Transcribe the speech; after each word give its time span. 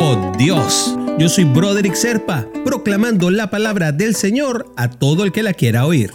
Oh 0.00 0.32
Dios, 0.38 0.96
yo 1.18 1.28
soy 1.28 1.42
Broderick 1.42 1.94
Serpa, 1.94 2.46
proclamando 2.64 3.30
la 3.30 3.50
palabra 3.50 3.90
del 3.90 4.14
Señor 4.14 4.72
a 4.76 4.88
todo 4.88 5.24
el 5.24 5.32
que 5.32 5.42
la 5.42 5.54
quiera 5.54 5.86
oír. 5.86 6.12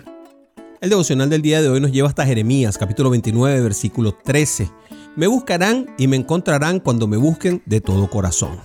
El 0.80 0.90
devocional 0.90 1.30
del 1.30 1.42
día 1.42 1.62
de 1.62 1.68
hoy 1.68 1.82
nos 1.82 1.92
lleva 1.92 2.08
hasta 2.08 2.26
Jeremías, 2.26 2.78
capítulo 2.78 3.10
29, 3.10 3.60
versículo 3.62 4.14
13. 4.24 4.70
Me 5.18 5.28
buscarán 5.28 5.88
y 5.98 6.08
me 6.08 6.16
encontrarán 6.16 6.80
cuando 6.80 7.08
me 7.08 7.18
busquen 7.18 7.62
de 7.66 7.82
todo 7.82 8.10
corazón. 8.10 8.58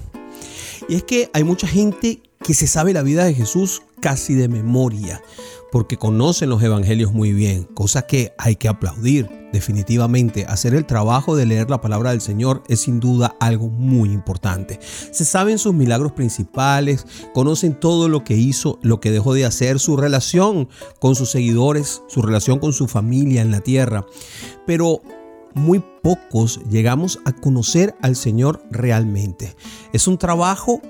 Y 0.89 0.95
es 0.95 1.03
que 1.03 1.31
hay 1.33 1.43
mucha 1.43 1.67
gente 1.67 2.23
que 2.45 2.55
se 2.55 2.69
sabe 2.69 2.93
la 2.93 3.03
vida 3.03 3.25
de 3.25 3.35
Jesús 3.35 3.83
casi 4.01 4.35
de 4.35 4.49
memoria, 4.49 5.23
porque 5.71 5.97
conocen 5.97 6.51
los 6.51 6.63
evangelios 6.63 7.13
muy 7.13 7.33
bien, 7.33 7.65
cosa 7.65 8.03
que 8.03 8.33
hay 8.39 8.57
que 8.57 8.69
aplaudir. 8.69 9.29
Definitivamente, 9.53 10.45
hacer 10.47 10.75
el 10.75 10.85
trabajo 10.85 11.35
de 11.35 11.47
leer 11.47 11.71
la 11.71 11.81
palabra 11.81 12.11
del 12.11 12.21
Señor 12.21 12.63
es 12.69 12.81
sin 12.81 13.01
duda 13.01 13.35
algo 13.41 13.69
muy 13.69 14.13
importante. 14.13 14.79
Se 14.83 15.25
saben 15.25 15.59
sus 15.59 15.73
milagros 15.73 16.13
principales, 16.13 17.07
conocen 17.33 17.79
todo 17.79 18.09
lo 18.09 18.25
que 18.25 18.35
hizo, 18.35 18.79
lo 18.83 19.01
que 19.01 19.11
dejó 19.11 19.33
de 19.33 19.47
hacer, 19.47 19.79
su 19.79 19.97
relación 19.97 20.69
con 21.01 21.15
sus 21.15 21.31
seguidores, 21.31 22.03
su 22.09 22.21
relación 22.21 22.59
con 22.59 22.75
su 22.75 22.89
familia 22.89 23.41
en 23.41 23.51
la 23.51 23.61
tierra. 23.61 24.05
Pero 24.67 25.01
muy 25.55 25.83
pocos 26.03 26.61
llegamos 26.71 27.19
a 27.25 27.33
conocer 27.33 27.95
al 28.03 28.17
Señor 28.17 28.63
realmente. 28.71 29.57
Es 29.93 30.07
un 30.07 30.19
trabajo 30.19 30.81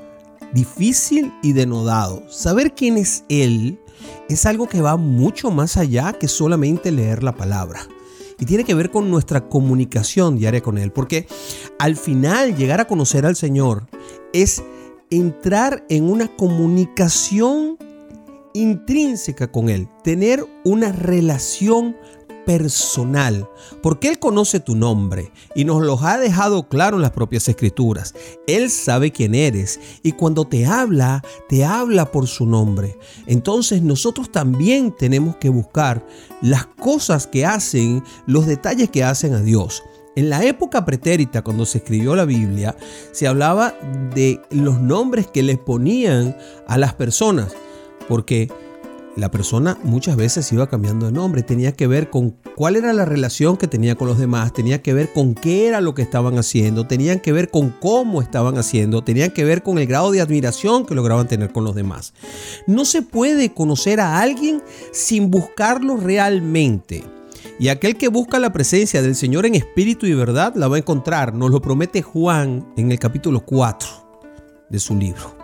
difícil 0.53 1.33
y 1.43 1.53
denodado. 1.53 2.23
Saber 2.31 2.75
quién 2.75 2.97
es 2.97 3.25
Él 3.29 3.79
es 4.29 4.47
algo 4.47 4.69
que 4.69 4.81
va 4.81 4.97
mucho 4.97 5.51
más 5.51 5.77
allá 5.77 6.13
que 6.13 6.29
solamente 6.29 6.93
leer 6.93 7.23
la 7.23 7.35
palabra. 7.35 7.81
Y 8.39 8.47
tiene 8.47 8.65
que 8.65 8.75
ver 8.75 8.91
con 8.91 9.11
nuestra 9.11 9.49
comunicación 9.49 10.37
diaria 10.37 10.61
con 10.61 10.79
Él. 10.79 10.93
Porque 10.93 11.27
al 11.79 11.97
final 11.97 12.57
llegar 12.57 12.81
a 12.81 12.87
conocer 12.87 13.27
al 13.27 13.37
Señor 13.37 13.87
es 14.33 14.63
entrar 15.11 15.85
en 15.89 16.09
una 16.09 16.29
comunicación 16.37 17.79
intrínseca 18.55 19.51
con 19.51 19.69
Él. 19.69 19.89
Tener 20.05 20.47
una 20.65 20.93
relación 20.93 21.97
personal, 22.49 23.47
porque 23.83 24.09
Él 24.09 24.19
conoce 24.19 24.59
tu 24.59 24.75
nombre 24.75 25.31
y 25.55 25.67
nos 25.67 25.83
lo 25.83 26.01
ha 26.01 26.17
dejado 26.17 26.67
claro 26.67 26.97
en 26.97 27.03
las 27.03 27.11
propias 27.11 27.47
escrituras. 27.47 28.15
Él 28.47 28.71
sabe 28.71 29.13
quién 29.13 29.35
eres 29.35 29.79
y 30.03 30.13
cuando 30.13 30.47
te 30.47 30.65
habla, 30.65 31.23
te 31.51 31.67
habla 31.67 32.11
por 32.11 32.27
su 32.27 32.47
nombre. 32.47 32.97
Entonces 33.27 33.83
nosotros 33.83 34.33
también 34.33 34.97
tenemos 34.97 35.37
que 35.37 35.51
buscar 35.51 36.07
las 36.41 36.65
cosas 36.65 37.27
que 37.27 37.45
hacen, 37.45 38.03
los 38.25 38.47
detalles 38.47 38.89
que 38.89 39.05
hacen 39.05 39.35
a 39.35 39.43
Dios. 39.43 39.83
En 40.17 40.31
la 40.31 40.43
época 40.43 40.87
pretérita, 40.87 41.43
cuando 41.43 41.67
se 41.67 41.79
escribió 41.79 42.17
la 42.17 42.25
Biblia, 42.25 42.75
se 43.13 43.29
hablaba 43.29 43.75
de 44.15 44.41
los 44.49 44.81
nombres 44.81 45.27
que 45.27 45.43
les 45.43 45.59
ponían 45.59 46.35
a 46.67 46.79
las 46.79 46.95
personas, 46.95 47.55
porque 48.09 48.51
la 49.19 49.31
persona 49.31 49.79
muchas 49.83 50.17
veces 50.17 50.51
iba 50.53 50.69
cambiando 50.69 51.07
de 51.07 51.13
nombre, 51.13 51.43
tenía 51.43 51.73
que 51.73 51.87
ver 51.87 52.09
con 52.09 52.37
cuál 52.55 52.77
era 52.77 52.93
la 52.93 53.05
relación 53.05 53.57
que 53.57 53.67
tenía 53.67 53.97
con 53.97 54.07
los 54.07 54.19
demás, 54.19 54.53
tenía 54.53 54.81
que 54.81 54.95
ver 54.95 55.13
con 55.13 55.35
qué 55.35 55.67
era 55.67 55.81
lo 55.81 55.95
que 55.95 56.03
estaban 56.03 56.39
haciendo, 56.39 56.87
tenían 56.87 57.19
que 57.19 57.33
ver 57.33 57.51
con 57.51 57.71
cómo 57.71 58.23
estaban 58.23 58.59
haciendo, 58.59 59.03
tenían 59.03 59.31
que 59.31 59.45
ver 59.45 59.63
con 59.63 59.79
el 59.79 59.87
grado 59.87 60.13
de 60.13 60.21
admiración 60.21 60.87
que 60.87 60.95
lograban 60.95 61.27
tener 61.27 61.53
con 61.53 61.65
los 61.65 61.75
demás. 61.75 62.15
No 62.67 62.85
se 62.85 63.03
puede 63.03 63.53
conocer 63.53 64.01
a 64.01 64.21
alguien 64.21 64.63
sin 64.93 65.31
buscarlo 65.31 65.97
realmente. 65.97 67.05
Y 67.59 67.69
aquel 67.69 67.97
que 67.97 68.07
busca 68.07 68.39
la 68.39 68.53
presencia 68.53 69.03
del 69.03 69.17
Señor 69.17 69.47
en 69.47 69.57
espíritu 69.57 70.07
y 70.07 70.15
verdad 70.15 70.55
la 70.55 70.69
va 70.69 70.77
a 70.77 70.79
encontrar, 70.79 71.35
nos 71.35 71.51
lo 71.51 71.61
promete 71.61 72.03
Juan 72.03 72.73
en 72.77 72.93
el 72.93 73.01
capítulo 73.01 73.41
4 73.41 73.89
de 74.71 74.79
su 74.79 74.95
libro. 74.95 75.38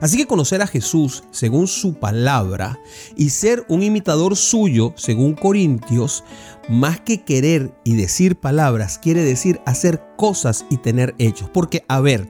Así 0.00 0.16
que 0.16 0.26
conocer 0.26 0.62
a 0.62 0.66
Jesús 0.66 1.24
según 1.30 1.66
su 1.66 1.94
palabra 1.94 2.78
y 3.16 3.30
ser 3.30 3.64
un 3.68 3.82
imitador 3.82 4.36
suyo 4.36 4.92
según 4.96 5.34
Corintios, 5.34 6.24
más 6.68 7.00
que 7.00 7.24
querer 7.24 7.74
y 7.84 7.94
decir 7.94 8.36
palabras, 8.36 8.98
quiere 8.98 9.22
decir 9.22 9.60
hacer 9.66 10.02
cosas 10.16 10.64
y 10.70 10.78
tener 10.78 11.14
hechos. 11.18 11.50
Porque, 11.52 11.84
a 11.88 12.00
ver, 12.00 12.28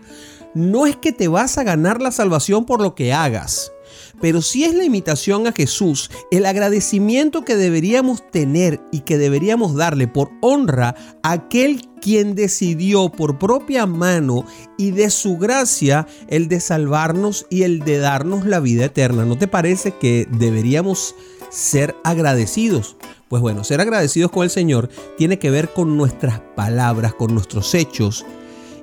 no 0.54 0.86
es 0.86 0.96
que 0.96 1.12
te 1.12 1.28
vas 1.28 1.58
a 1.58 1.64
ganar 1.64 2.00
la 2.00 2.12
salvación 2.12 2.64
por 2.64 2.80
lo 2.80 2.94
que 2.94 3.12
hagas. 3.12 3.73
Pero 4.20 4.42
si 4.42 4.64
es 4.64 4.74
la 4.74 4.84
imitación 4.84 5.46
a 5.46 5.52
Jesús, 5.52 6.10
el 6.30 6.46
agradecimiento 6.46 7.44
que 7.44 7.56
deberíamos 7.56 8.30
tener 8.30 8.80
y 8.92 9.00
que 9.00 9.18
deberíamos 9.18 9.74
darle 9.74 10.08
por 10.08 10.30
honra 10.40 10.94
a 11.22 11.32
aquel 11.32 11.88
quien 12.00 12.34
decidió 12.34 13.08
por 13.08 13.38
propia 13.38 13.86
mano 13.86 14.44
y 14.76 14.90
de 14.90 15.08
su 15.08 15.38
gracia 15.38 16.06
el 16.28 16.48
de 16.48 16.60
salvarnos 16.60 17.46
y 17.48 17.62
el 17.62 17.80
de 17.80 17.98
darnos 17.98 18.44
la 18.44 18.60
vida 18.60 18.84
eterna. 18.84 19.24
¿No 19.24 19.38
te 19.38 19.48
parece 19.48 19.92
que 19.92 20.28
deberíamos 20.30 21.14
ser 21.50 21.96
agradecidos? 22.04 22.96
Pues 23.28 23.40
bueno, 23.40 23.64
ser 23.64 23.80
agradecidos 23.80 24.30
con 24.30 24.44
el 24.44 24.50
Señor 24.50 24.90
tiene 25.16 25.38
que 25.38 25.50
ver 25.50 25.72
con 25.72 25.96
nuestras 25.96 26.40
palabras, 26.54 27.14
con 27.14 27.32
nuestros 27.32 27.74
hechos 27.74 28.24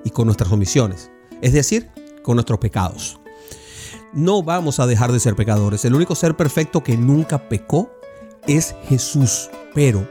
y 0.03 0.09
con 0.09 0.25
nuestras 0.25 0.51
omisiones. 0.51 1.11
Es 1.41 1.53
decir, 1.53 1.89
con 2.23 2.35
nuestros 2.37 2.59
pecados 2.59 3.20
no 4.13 4.43
vamos 4.43 4.79
a 4.79 4.87
dejar 4.87 5.11
de 5.11 5.19
ser 5.19 5.35
pecadores. 5.35 5.85
El 5.85 5.95
único 5.95 6.15
ser 6.15 6.35
perfecto 6.35 6.83
que 6.83 6.97
nunca 6.97 7.49
pecó 7.49 7.91
es 8.47 8.75
Jesús. 8.87 9.49
Pero 9.73 10.07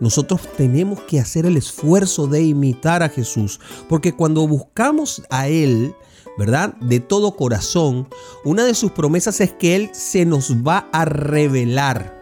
nosotros 0.00 0.40
tenemos 0.56 1.00
que 1.00 1.20
hacer 1.20 1.46
el 1.46 1.56
esfuerzo 1.56 2.26
de 2.26 2.42
imitar 2.42 3.02
a 3.02 3.08
Jesús. 3.08 3.60
Porque 3.88 4.14
cuando 4.14 4.46
buscamos 4.46 5.22
a 5.30 5.48
Él, 5.48 5.94
¿verdad? 6.38 6.74
De 6.80 7.00
todo 7.00 7.36
corazón, 7.36 8.08
una 8.44 8.64
de 8.64 8.74
sus 8.74 8.92
promesas 8.92 9.40
es 9.40 9.52
que 9.52 9.76
Él 9.76 9.90
se 9.92 10.24
nos 10.24 10.52
va 10.56 10.88
a 10.92 11.04
revelar. 11.04 12.14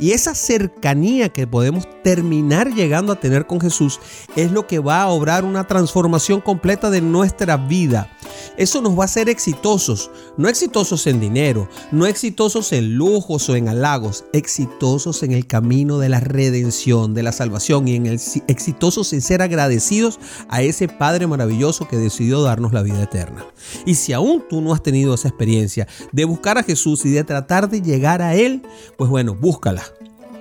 Y 0.00 0.10
esa 0.10 0.34
cercanía 0.34 1.28
que 1.28 1.46
podemos 1.46 1.86
terminar 2.02 2.72
llegando 2.74 3.12
a 3.12 3.20
tener 3.20 3.46
con 3.46 3.60
Jesús 3.60 4.00
es 4.34 4.50
lo 4.50 4.66
que 4.66 4.78
va 4.78 5.02
a 5.02 5.08
obrar 5.08 5.44
una 5.44 5.66
transformación 5.66 6.40
completa 6.40 6.90
de 6.90 7.00
nuestra 7.00 7.56
vida. 7.56 8.13
Eso 8.56 8.80
nos 8.80 8.98
va 8.98 9.02
a 9.02 9.04
hacer 9.06 9.28
exitosos, 9.28 10.10
no 10.36 10.48
exitosos 10.48 11.06
en 11.06 11.20
dinero, 11.20 11.68
no 11.92 12.06
exitosos 12.06 12.72
en 12.72 12.96
lujos 12.96 13.48
o 13.48 13.56
en 13.56 13.68
halagos, 13.68 14.24
exitosos 14.32 15.22
en 15.22 15.32
el 15.32 15.46
camino 15.46 15.98
de 15.98 16.08
la 16.08 16.20
redención, 16.20 17.14
de 17.14 17.22
la 17.22 17.32
salvación 17.32 17.88
y 17.88 17.96
en 17.96 18.06
el 18.06 18.20
exitosos 18.46 19.12
en 19.12 19.20
ser 19.20 19.42
agradecidos 19.42 20.18
a 20.48 20.62
ese 20.62 20.88
Padre 20.88 21.26
maravilloso 21.26 21.88
que 21.88 21.96
decidió 21.96 22.42
darnos 22.42 22.72
la 22.72 22.82
vida 22.82 23.02
eterna. 23.02 23.44
Y 23.86 23.96
si 23.96 24.12
aún 24.12 24.44
tú 24.48 24.60
no 24.60 24.72
has 24.72 24.82
tenido 24.82 25.14
esa 25.14 25.28
experiencia 25.28 25.86
de 26.12 26.24
buscar 26.24 26.58
a 26.58 26.62
Jesús 26.62 27.04
y 27.04 27.10
de 27.10 27.24
tratar 27.24 27.68
de 27.68 27.82
llegar 27.82 28.22
a 28.22 28.34
Él, 28.34 28.62
pues 28.96 29.10
bueno, 29.10 29.34
búscala, 29.34 29.82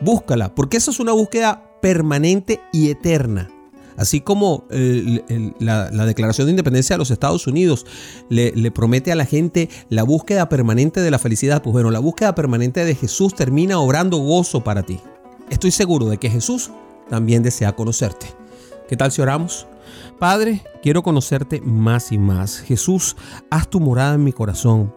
búscala, 0.01 0.53
porque 0.53 0.77
esa 0.77 0.91
es 0.91 0.99
una 0.99 1.13
búsqueda 1.13 1.79
permanente 1.81 2.61
y 2.71 2.89
eterna. 2.89 3.49
Así 3.97 4.21
como 4.21 4.65
la, 4.69 6.05
Declaración 6.05 6.47
de 6.47 6.51
Independencia 6.51 6.95
de 6.95 6.99
los 6.99 7.11
Estados 7.11 7.47
Unidos 7.47 7.85
le, 8.29 8.51
le, 8.51 8.71
promete 8.71 9.11
a 9.11 9.15
la 9.15 9.25
gente 9.25 9.69
la 9.89 10.03
búsqueda 10.03 10.49
permanente 10.49 11.01
de 11.01 11.11
la 11.11 11.19
felicidad, 11.19 11.61
pues 11.61 11.73
bueno, 11.73 11.91
la 11.91 11.99
búsqueda 11.99 12.35
permanente 12.35 12.85
de 12.85 12.95
Jesús 12.95 13.35
termina 13.35 13.79
obrando 13.79 14.17
gozo 14.17 14.63
para 14.63 14.83
ti. 14.83 14.99
Estoy 15.49 15.71
seguro 15.71 16.07
de 16.07 16.17
que 16.17 16.29
Jesús 16.29 16.71
también 17.09 17.43
desea 17.43 17.73
conocerte. 17.73 18.27
¿Qué 18.87 18.97
tal 18.97 19.11
si 19.11 19.21
oramos? 19.21 19.67
Padre, 20.19 20.63
quiero 20.81 21.03
conocerte 21.03 21.61
más 21.61 22.11
y 22.11 22.17
más. 22.17 22.59
Jesús, 22.59 23.15
haz 23.49 23.69
tu 23.69 23.79
morada 23.79 24.15
en 24.15 24.23
mi 24.23 24.33
corazón. 24.33 24.93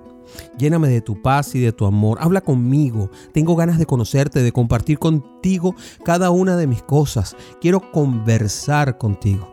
Lléname 0.59 0.89
de 0.89 1.01
tu 1.01 1.21
paz 1.21 1.55
y 1.55 1.61
de 1.61 1.73
tu 1.73 1.87
amor. 1.87 2.19
Habla 2.21 2.41
conmigo. 2.41 3.11
Tengo 3.33 3.57
ganas 3.57 3.79
de 3.79 3.87
conocerte, 3.87 4.43
de 4.43 4.53
compartir 4.53 4.99
contigo 4.99 5.75
cada 6.05 6.31
una 6.31 6.57
de 6.57 6.67
mis 6.67 6.83
cosas. 6.83 7.37
Quiero 7.61 7.91
conversar 7.93 8.99
contigo. 8.99 9.53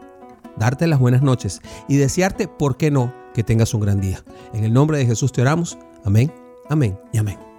Darte 0.57 0.87
las 0.87 0.99
buenas 0.99 1.21
noches 1.21 1.61
y 1.87 1.97
desearte, 1.97 2.47
¿por 2.47 2.77
qué 2.77 2.91
no?, 2.91 3.13
que 3.33 3.43
tengas 3.43 3.73
un 3.73 3.81
gran 3.81 3.99
día. 3.99 4.23
En 4.53 4.63
el 4.63 4.73
nombre 4.73 4.97
de 4.97 5.05
Jesús 5.05 5.31
te 5.31 5.41
oramos. 5.41 5.77
Amén, 6.05 6.31
amén 6.69 6.99
y 7.11 7.17
amén. 7.17 7.52